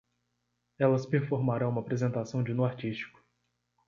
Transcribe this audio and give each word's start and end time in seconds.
Elas 0.79 1.05
performarão 1.05 1.69
uma 1.69 1.81
apresentação 1.81 2.43
de 2.43 2.55
nu 2.55 2.65
artístico 2.65 3.23